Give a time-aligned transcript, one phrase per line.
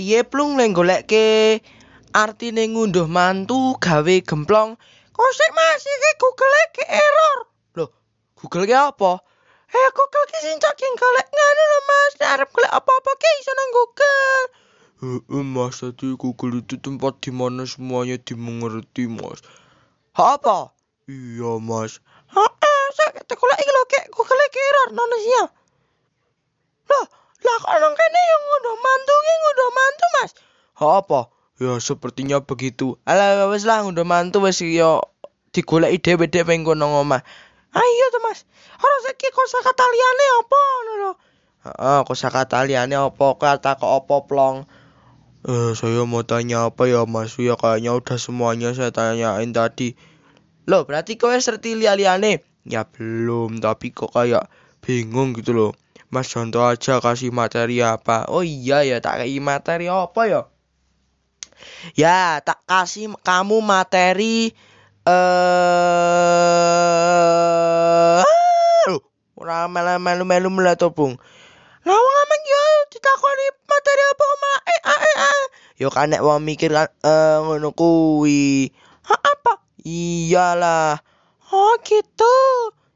[0.00, 1.60] piye plung lek goleke
[2.16, 4.80] artine ngunduh mantu gawe gemplong?
[5.12, 7.38] Kok sik Mas iki Google iki error.
[7.76, 7.92] Loh,
[8.32, 9.20] Google ki apa?
[9.68, 13.52] Eh Google ki sing saking golek ngene lho Mas, nek arep golek apa-apa ki iso
[13.52, 14.44] nang Google.
[15.00, 19.44] Heeh mas, tadi Google itu tempat di mana semuanya dimengerti mas.
[20.16, 20.72] Apa?
[21.12, 22.00] Iya mas.
[22.32, 25.44] Heeh, sak golek iki lho kek Google iki error nono sia.
[26.88, 27.04] Loh,
[27.44, 30.30] lah nang kene yang ngunduh mantu ki ngunduh mantu Mas.
[30.80, 31.20] Apa?
[31.60, 32.96] Ya sepertinya begitu.
[33.04, 35.04] Alah wis lah ngunduh mantu wis yo
[35.52, 37.20] digoleki dhewe dhewe ping kono ngomah.
[37.70, 38.48] Ah iya to Mas.
[38.80, 41.12] Ora saiki kosakata liyane apa ngono lho.
[41.60, 44.56] Heeh, kosakata liyane apa kata kok apa plong.
[45.40, 47.32] Eh, saya mau tanya apa ya mas?
[47.40, 49.96] Ya kayaknya udah semuanya saya tanyain tadi.
[50.68, 52.44] Loh, berarti kowe ngerti liya-liyane?
[52.68, 54.52] Ya belum, tapi kok kayak
[54.84, 55.72] bingung gitu loh.
[56.10, 58.26] Mas contoh aja kasih materi apa?
[58.26, 60.42] Oh iya ya, tak kasih materi apa ya?
[61.94, 64.50] Ya, tak kasih kamu materi
[65.06, 65.12] eh
[68.20, 68.98] uh,
[69.38, 71.14] ora melu-melu melu to, Bung.
[71.86, 75.44] Lah wong ameng yo ditakoni materi apa malah eh ah eh ah.
[75.80, 77.70] Yo kan nek wong mikir kan eh ngono.
[79.08, 79.52] Ha apa?
[79.86, 81.00] Iyalah.
[81.54, 82.36] Oh gitu.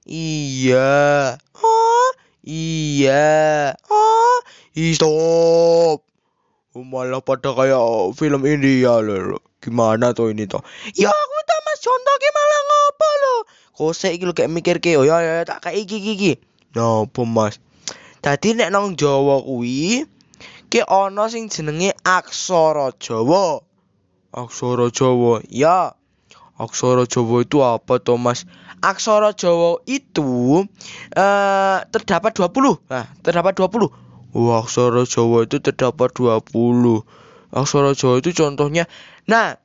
[0.05, 1.39] Iya.
[1.57, 2.09] Oh,
[2.45, 3.75] iya.
[4.77, 6.05] Ih, stop.
[6.75, 7.79] Oh, malah pada kayak
[8.19, 9.39] film India loh.
[9.63, 10.61] Gimana tuh ini tuh?
[10.99, 13.35] Ya aku tak Mas contoh malah ngopo lho.
[13.79, 16.33] Kosek iki lho kayak mikir ke oh ya ya tak kayak iki iki.
[16.75, 17.63] Nah, mas?
[18.19, 20.03] Dadi nek nang Jawa kuwi
[20.67, 23.63] ki ana sing jenenge aksara Jawa.
[24.35, 25.47] Aksara Jawa.
[25.47, 25.95] Ya,
[26.55, 28.47] Aksara Jawa itu apa toh mas?
[28.85, 30.61] aksara Jawa itu
[31.17, 32.85] eh terdapat 20.
[32.93, 33.89] Nah, terdapat 20.
[34.37, 37.01] Wah, aksara Jawa itu terdapat 20.
[37.55, 38.85] Aksara Jawa itu contohnya.
[39.25, 39.57] Nah,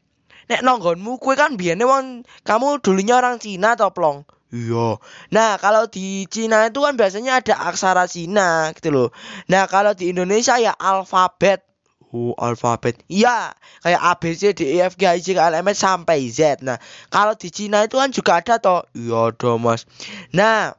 [0.47, 4.23] nek nonggonmu kue kan biasanya wong kamu dulunya orang Cina atau plong.
[4.49, 4.97] Iya.
[5.29, 9.09] Nah, kalau di Cina itu kan biasanya ada aksara Cina gitu loh.
[9.51, 11.69] Nah, kalau di Indonesia ya alfabet.
[12.09, 13.06] Oh, alfabet.
[13.06, 13.53] Iya,
[13.86, 15.78] kayak A B C D E F G H I J K L M N
[15.78, 16.66] sampai Z.
[16.66, 16.81] Nah,
[17.14, 18.90] kalau di Cina itu kan juga ada toh.
[18.97, 19.86] Iya ada mas.
[20.34, 20.74] Nah,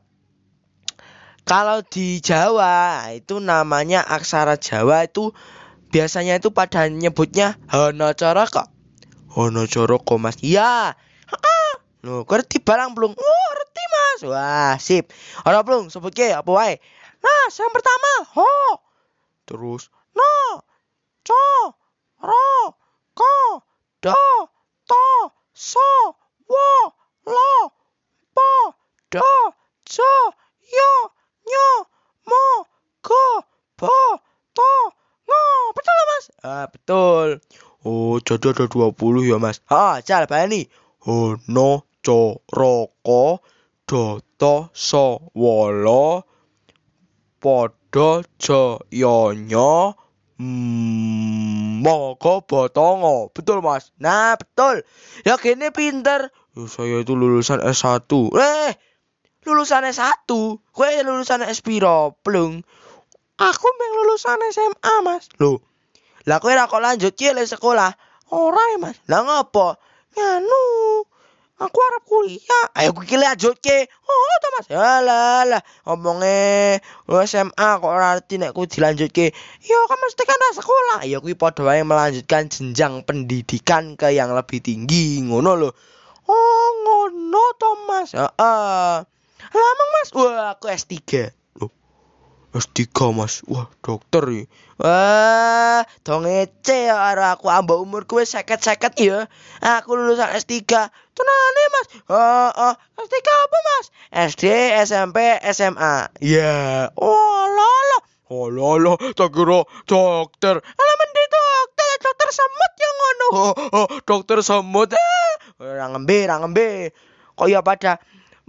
[1.46, 5.30] kalau di Jawa itu namanya aksara Jawa itu
[5.94, 8.66] biasanya itu pada nyebutnya Hanacaraka.
[9.30, 10.34] Hono coroko mas.
[10.42, 10.98] Iya.
[12.00, 13.12] Loh, ngerti barang belum?
[13.12, 14.20] Oh, ngerti Mas.
[14.24, 15.12] Wah, sip.
[15.44, 16.80] Ora belum sebut ke apa wae.
[17.20, 18.10] Nah, yang pertama,
[18.40, 18.80] ho.
[19.44, 19.92] Terus.
[20.16, 20.64] No.
[21.24, 21.74] co,
[22.22, 22.74] ro,
[23.14, 23.62] ko,
[24.02, 24.16] do,
[24.88, 25.04] to,
[25.52, 26.16] so,
[26.48, 26.68] wo,
[27.26, 27.52] lo,
[28.34, 28.74] po,
[29.10, 29.32] do,
[29.84, 30.12] co,
[30.64, 30.92] jo,
[31.44, 31.68] nyo,
[32.26, 32.44] mo,
[33.02, 33.24] ko,
[33.76, 33.96] po,
[34.54, 34.72] to,
[35.28, 35.44] ngo.
[35.76, 36.24] Betul mas?
[36.42, 37.28] Ah, betul.
[37.84, 39.60] Oh, jadi ada 20 ya, mas.
[39.68, 40.68] Ah, cara apa ini?
[41.04, 43.40] Hono, oh, co, ro, ko,
[43.88, 46.24] do, to, so, wo, lo,
[47.40, 49.16] po, do, co, yo.
[50.40, 53.28] Mm, maka batongo.
[53.36, 53.92] Betul mas.
[54.00, 54.88] Nah, betul.
[55.28, 56.32] Ya gini pinter.
[56.56, 58.08] Ya, saya itu lulusan S1.
[58.34, 58.72] Eh,
[59.44, 60.30] lulusan S1.
[60.72, 62.64] Kowe lulusan S piro, Plung?
[63.40, 65.32] Aku meng lulusan SMA, Mas.
[65.40, 65.64] Loh,
[66.28, 67.96] Lah kowe ra kok lanjut cilik sekolah?
[68.32, 68.96] Ora ya, Mas.
[69.08, 69.80] Lah ngopo?
[70.12, 70.64] Nganu.
[71.60, 72.64] Aku arep kuliah.
[72.72, 73.84] Ayo kuwi lanjut ke.
[74.08, 74.66] Oh, to Mas.
[74.72, 76.80] Alah, lah omonge
[77.28, 79.36] SMA kok ngerti nek kuwi dilanjutke.
[79.68, 81.04] Ya kan mesti kan sekolah.
[81.04, 85.70] Ya kuwi padha wae melanjutkan jenjang pendidikan ke yang lebih tinggi, ngono lho.
[86.24, 88.16] Oh, ngono to Mas.
[88.16, 88.94] Heeh.
[89.50, 90.96] Lah emang Mas, wah aku S3.
[92.50, 93.46] S3 mas.
[93.46, 94.42] Wah, dokter ya.
[94.80, 99.30] Wah, dong ngece ya karo aku ambek umurku wis 50-50 ya.
[99.62, 100.66] Aku lulusan S3.
[101.14, 101.86] Tenane, Mas.
[102.10, 103.86] Heeh, S3 apa, Mas?
[104.34, 104.44] SD,
[104.82, 105.18] SMP,
[105.52, 106.10] SMA.
[106.18, 107.98] Ya, oh lolo.
[108.30, 110.62] Oh lolo, tak kira dokter.
[110.62, 113.26] Mending dokter, dokter semut yang ngono.
[113.30, 113.52] Oh,
[113.84, 114.90] oh, dokter semut.
[114.94, 116.68] Ah, ora ngembe, ora ngembe.
[117.34, 117.98] Kok ya pada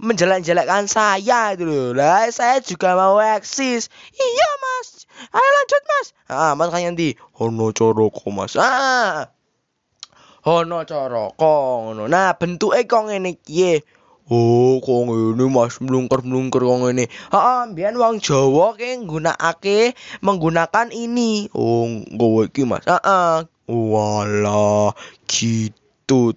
[0.02, 1.94] menjelek-jelekkan saya itu loh.
[1.94, 3.86] Lah, saya juga mau eksis.
[4.12, 5.06] Iya, Mas.
[5.30, 6.06] Ayo lanjut, Mas.
[6.26, 7.14] Ah, Mas kaya ndi?
[7.38, 8.58] Hono coroko mas.
[8.58, 9.30] Ah.
[10.42, 12.10] Ono cara kok ngono.
[12.10, 13.78] Nah, bentuke kok ngene iki.
[14.26, 17.06] Oh, kok ngene mas mlungker-mlungker kok ngene.
[17.06, 21.46] Heeh, mbiyen wong Jawa ki nggunakake menggunakan ini.
[21.54, 22.82] Oh, nggowo iki mas.
[22.90, 23.46] Heeh.
[23.70, 24.98] Walah,
[25.30, 25.81] gitu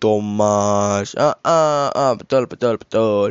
[0.01, 1.11] to mas.
[1.19, 3.29] Heeh, heeh, betul betul betul.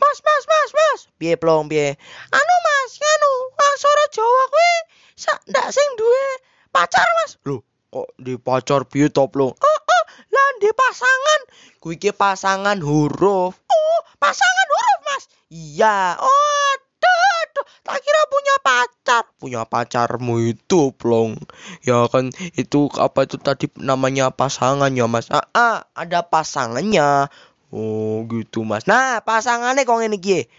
[0.00, 1.00] Mas, Mas, Mas, Mas.
[1.18, 1.94] Piye plong piye?
[2.38, 4.72] Anu, Mas, anu, aksara Jawa kuwi
[5.14, 6.26] sak ndak sing duwe
[6.74, 7.38] pacar, Mas.
[7.46, 7.62] Loh,
[7.94, 10.04] kok di pacar piye to plung Oh, oh,
[10.34, 11.40] lah di pasangan.
[11.82, 13.52] Kuwi iki pasangan huruf.
[13.70, 15.24] Oh, pasangan huruf, Mas.
[15.52, 16.18] Iya.
[16.18, 16.30] Oh,
[16.74, 17.66] aduh, aduh.
[17.86, 19.22] Tak kira punya pacar.
[19.38, 21.38] punya pacarmu itu plong
[21.86, 27.30] ya kan itu apa itu tadi namanya pasangan ya mas Ah, ah, ada pasangannya.
[27.70, 30.50] oh gitu mas Nah, pasangannya kok ngene iki.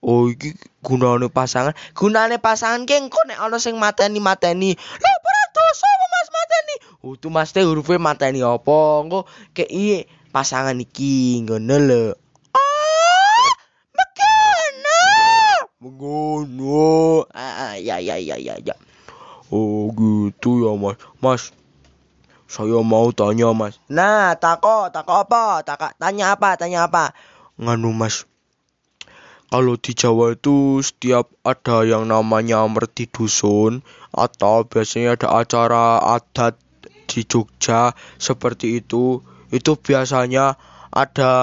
[0.00, 4.76] oh iki gunane pasangan Gunane pasangan ki engko nek ana sing mateni-mateni.
[4.76, 6.74] Lah ora dosa Mas mateni?
[7.04, 8.78] Oh, itu Mas teh hurufnya mateni apa?
[9.04, 9.24] Engko
[9.56, 12.04] kei pasangan iki ngono lho.
[12.52, 13.50] Oh,
[17.78, 18.74] ya ya ya ya ya.
[19.50, 21.42] oh gitu ya mas mas
[22.48, 25.66] saya mau tanya mas Nah, tako, tako apa?
[25.66, 26.54] Taka, tanya apa?
[26.54, 27.10] Tanya apa?
[27.58, 28.26] nganu mas
[29.54, 36.58] kalau di Jawa itu setiap ada yang namanya merti dusun atau biasanya ada acara adat
[37.06, 39.22] di Jogja seperti itu
[39.54, 40.58] itu biasanya
[40.90, 41.34] ada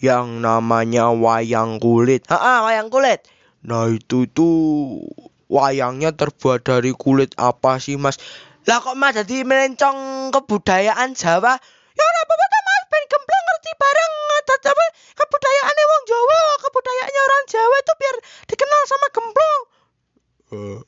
[0.00, 3.28] yang namanya wayang kulit ah, wayang kulit.
[3.60, 5.04] nah itu tuh
[5.50, 8.16] wayangnya terbuat dari kulit apa sih mas
[8.68, 11.56] Lah kok Mas jadi melencong kebudayaan Jawa?
[11.96, 14.12] Ya ora apa-apa ta, Mas, ben gemblong ngerti bareng
[14.44, 14.84] apa
[15.16, 18.16] kebudayaane wong Jawa, kebudayaannya orang Jawa itu biar
[18.52, 19.62] dikenal sama gemblong.
[20.50, 20.78] Eh,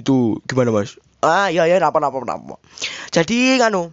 [0.00, 0.16] itu
[0.48, 2.56] gimana mas Ah, iya ya napa napa napa.
[3.14, 3.92] Jadi nganu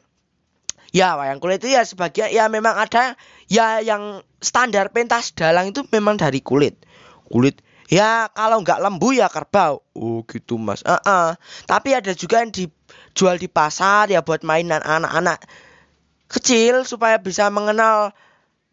[0.90, 3.14] Ya, wayang kulit itu ya sebagian ya memang ada
[3.46, 6.82] ya yang standar pentas dalang itu memang dari kulit.
[7.30, 9.82] kulit Ya kalau nggak lembu ya kerbau.
[9.98, 11.30] oh gitu mas Ah, ah.
[11.66, 15.42] Tapi ada juga yang dijual di pasar ya buat mainan anak-anak
[16.30, 18.14] kecil supaya bisa mengenal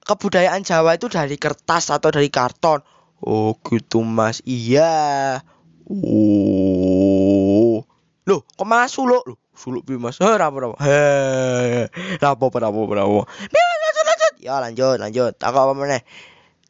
[0.04, 2.84] kebudayaan Jawa itu dari kertas atau dari karton.
[3.24, 5.40] oh gitu mas Iya.
[5.88, 7.80] oh
[8.26, 9.22] Loh, kok malah suluk?
[9.24, 10.76] Loh, suluk pi mas eh, rapo rapo.
[10.82, 11.86] heh
[12.20, 14.32] rapo rapo rapo lanjut lanjut.
[14.44, 15.32] Ya lanjut lanjut.
[15.40, 16.02] Takok apa meneh?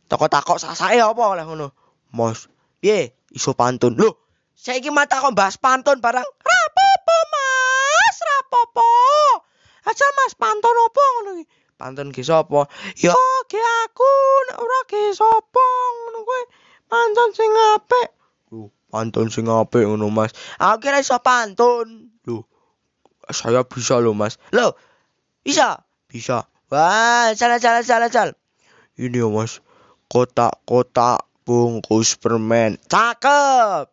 [0.06, 1.74] Takok-takok sasake apa oleh ngono?
[2.12, 2.46] Mas
[2.80, 3.16] Piye?
[3.32, 3.96] Iso pantun.
[3.96, 4.16] Loh,
[4.54, 6.22] saiki mata kok bahas pantun barang.
[6.24, 8.16] Rapopo, Mas?
[8.22, 8.90] Rapopo?
[9.86, 11.42] Asal Mas pantun opo ngono?
[11.76, 12.68] Pantun ki sapa?
[12.96, 13.12] Ya
[13.50, 14.10] ki aku
[14.56, 15.66] ora ki sapa.
[16.86, 18.08] Pantun sing apik.
[18.54, 20.30] Loh, pantun sing apik ngono mas
[20.62, 22.14] Aku kira iso pantun.
[22.24, 22.46] Loh,
[23.28, 24.78] saya bisa loh mas Loh,
[25.42, 25.82] bisa?
[26.06, 28.34] bisa Wah, salah salah salah salah.
[28.98, 29.62] ini ya mas
[30.10, 33.86] kotak-kotak bungkus permen Cakep.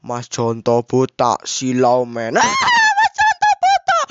[0.00, 4.08] mas contoh botak silau men Ah, Mas Conto botak.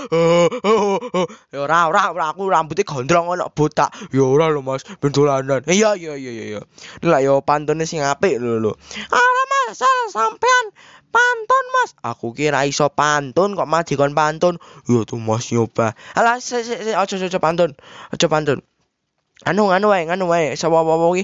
[1.49, 3.89] Ya ora ora ora aku rambutnya gondrong ono botak.
[4.13, 6.61] ya ora loh mas bentolanan Iya iya iya iya iya.
[7.01, 8.77] Lah yo pantune sing apik lho lho.
[9.09, 9.81] Ala Mas,
[10.13, 10.65] sampean
[11.09, 11.97] pantun Mas.
[12.05, 14.61] Aku kira iso pantun kok malah dikon pantun.
[14.85, 17.73] ya tuh mas nyoba Alah se se se aja aja pantun.
[18.13, 18.61] Aja pantun.
[19.47, 21.23] Anu anu wae anu wae sapa-apa iki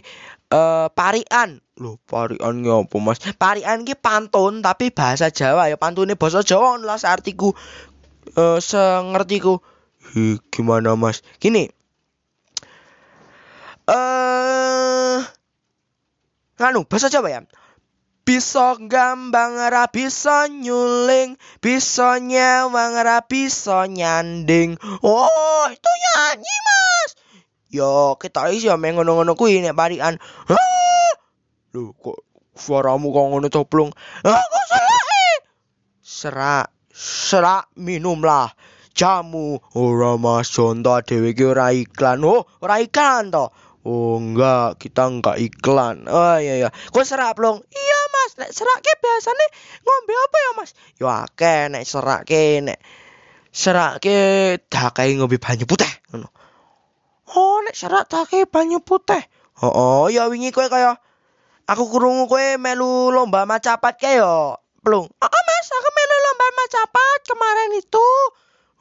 [0.52, 1.62] eh parian.
[1.76, 6.88] loh pariannya apa mas Parian ki pantun tapi bahasa Jawa ya pantune basa Jawa ngono
[6.88, 7.52] lah seartiku
[8.32, 9.60] eh sengertiku.
[10.16, 11.68] Hi, gimana mas Gini.
[13.92, 15.20] Eh
[16.56, 17.42] nganu bahasa Jawa ya.
[18.26, 24.82] Bisa gambang ra bisa nyuling, bisa nyewang ra bisa nyanding.
[25.06, 26.95] Oh, itu nyanyi, Mas.
[27.76, 30.16] Yo, kita isi ya ngono-ngono kuwi nek parian.
[30.48, 31.12] Ah,
[31.76, 32.24] loh kok
[32.56, 33.92] suaramu kok ngono coplung
[34.24, 35.04] aku salah.
[36.00, 38.56] Serak, serak minumlah
[38.96, 39.60] jamu.
[39.76, 42.24] ora mas contoh dhewe iki ora iklan.
[42.24, 43.52] Oh, ora iklan to.
[43.86, 46.70] oh enggak kita enggak iklan Oh iya iya.
[46.72, 47.60] Kok serak plong?
[47.60, 48.32] Iya mas.
[48.40, 49.48] Nek serak ke biasanya
[49.84, 50.72] ngombe apa ya mas?
[50.96, 52.80] Yo akeh nek serak ke nek
[53.52, 54.18] serak ke
[54.72, 55.92] dakai ngombe banyu putih.
[56.10, 56.45] Ngono.
[57.34, 59.22] Oh nek serak dakai banyu putih.
[59.64, 61.00] Oh, oh ya wingi kowe kaya
[61.66, 64.60] aku krungu kowe melu lomba macapat ke yo.
[64.86, 65.10] Plung.
[65.10, 68.08] Oh mas aku melu lomba macapat kemarin itu.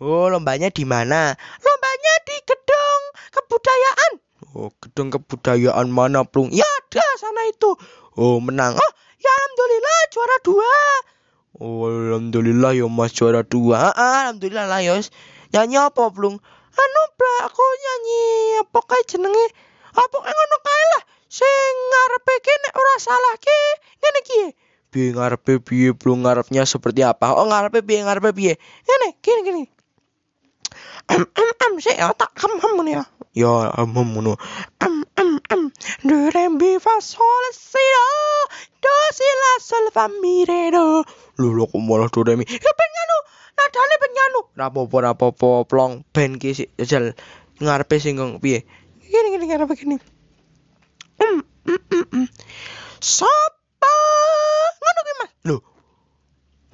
[0.05, 1.33] Oh lombanya di mana?
[1.63, 4.13] Lombanya di gedung kebudayaan.
[4.53, 7.73] oh gedung kebudayaan mana plung Ya ada sana itu.
[8.15, 10.75] oh menang Oh, ya alhamdulillah juara dua.
[11.57, 15.09] oh alhamdulillah ya mas juara dua Ah, ah, alhamdulillah lah yos.
[15.55, 16.43] Nyanyi apa belum?
[16.75, 18.23] Anu bla aku nyanyi
[18.67, 19.47] apa kae jenenge?
[19.95, 21.03] Apa kae ngono kae lah.
[21.31, 23.59] Sing ngarepe ki nek ora salah ki
[24.03, 24.43] ngene ki.
[24.95, 28.55] piye ngarepe piye plung ngarepnya seperti apa Oh ngarepe piye ngarepe piye?
[28.87, 29.65] Ngene gini gini.
[31.11, 33.05] Em em em sik ya tak hem hem ngene ya.
[33.35, 33.53] ya
[33.83, 34.39] amem ngono
[34.79, 35.63] Em em em
[36.07, 38.07] do re mi fa sol si do
[38.87, 41.03] do si la sol fa mi re do.
[41.39, 42.71] lho kok malah do re mi Ya
[43.65, 44.41] ben nada padahal penyanu.
[44.57, 47.17] Rapopo rapopo plong ben ki sik jajal
[47.61, 48.69] ngarepe sing ngong piye?
[49.01, 49.97] Gini gini gini begini.
[51.15, 52.27] Hmm, hmm, hmm, hmm.
[53.01, 53.97] Sapa?
[54.83, 55.31] Ngono ki Mas.
[55.49, 55.61] Loh.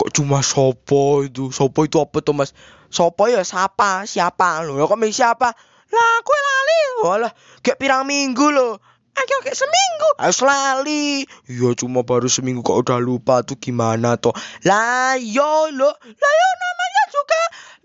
[0.00, 1.52] Kok cuma sopo itu?
[1.52, 2.56] Sopo itu apa tuh, Mas?
[2.88, 4.08] Sopo ya siapa?
[4.08, 4.64] Siapa?
[4.64, 5.52] Loh, kok mi siapa?
[5.90, 6.80] Lah, aku lali.
[7.04, 8.80] Walah, kayak pirang minggu loh.
[9.18, 10.08] Ayo kayak seminggu.
[10.22, 11.26] Ayo lali.
[11.50, 14.34] Iya cuma baru seminggu kok udah lupa tuh gimana toh?
[14.62, 17.40] Lah yo lo, lah yo namanya juga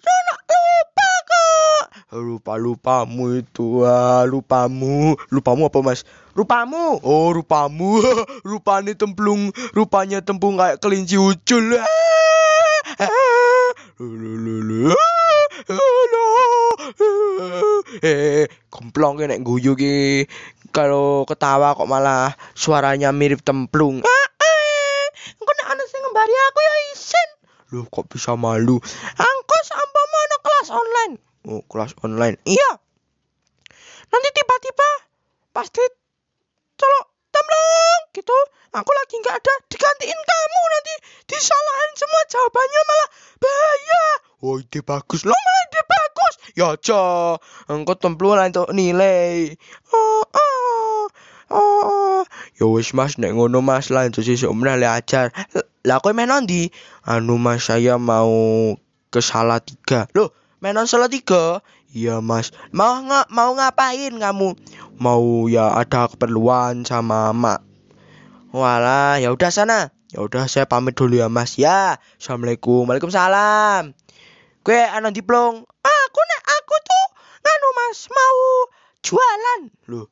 [0.05, 1.83] Nona lupa kok.
[2.15, 5.17] Lupa lupamu itu ah, lupamu.
[5.33, 6.05] Lupamu apa mas?
[6.37, 7.01] Rupamu.
[7.01, 8.03] Oh rupamu.
[8.49, 9.49] Rupanya templung.
[9.73, 11.79] Rupanya tempung kayak kelinci ucul.
[18.05, 20.27] Eh, komplong nek guyu ki
[20.75, 24.03] kalau ketawa kok malah suaranya mirip templung.
[25.39, 27.29] Engko nek ana sing ngembari aku ya isin.
[27.71, 28.75] Loh kok bisa malu?
[29.15, 31.13] Angko sampama ana kelas online.
[31.47, 32.35] Oh, kelas online.
[32.43, 32.71] Iya.
[34.11, 34.89] Nanti tiba-tiba
[35.55, 35.81] pasti
[36.75, 38.37] colok templung gitu.
[38.75, 40.93] Aku lagi nggak ada digantiin kamu nanti
[41.31, 44.05] disalahin semua jawabannya malah bahaya.
[44.43, 46.33] Oh, ide bagus Lo malah ide bagus.
[46.59, 47.03] Ya aja,
[47.71, 49.55] engko templung lah untuk nilai.
[49.95, 50.54] Oh, oh,
[51.51, 52.23] oh.
[52.55, 55.29] Ya wis Mas, nek ngono Mas lanjut sesuk meneh le ajar.
[55.85, 56.13] Lah kowe
[56.47, 56.71] di?
[57.05, 58.73] Anu Mas, saya mau
[59.13, 60.09] ke Salatiga.
[60.17, 60.33] Loh,
[60.63, 61.61] menon Salatiga?
[61.95, 64.49] Iya Mas, Mau nggak mau ngapain kamu?
[64.95, 67.59] mau ya ada keperluan sama Mak.
[68.55, 69.91] Walah, ya udah sana.
[70.15, 71.59] Ya udah saya pamit dulu ya Mas.
[71.59, 72.87] Ya, Assalamualaikum.
[72.87, 73.91] Waalaikumsalam.
[74.63, 75.67] Kue anu diplong.
[75.67, 77.05] Aku nek aku tuh
[77.43, 78.39] nganu Mas mau
[79.03, 79.61] jualan.
[79.91, 80.07] Loh,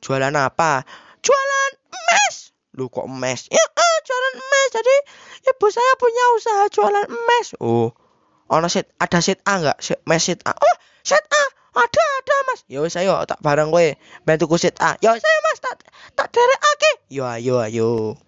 [0.00, 0.84] jualan apa?
[1.20, 2.56] Jualan emas.
[2.76, 3.46] Loh kok mes?
[3.52, 4.68] Ya, eh, jualan emas.
[4.72, 4.96] Jadi
[5.48, 7.46] ibu saya punya usaha jualan emas.
[7.60, 7.92] Oh,
[8.50, 9.78] Ono set ada set A enggak?
[9.78, 10.50] Set mes set A.
[10.50, 10.76] Oh,
[11.06, 11.42] set A.
[11.70, 12.66] Ada ada Mas.
[12.66, 13.86] Ya wis ayo tak bareng kowe.
[14.26, 14.98] Ben tuku set A.
[14.98, 15.86] Ya saya Mas tak
[16.18, 16.92] tak derek ake.
[17.14, 18.18] yo ayo ayo.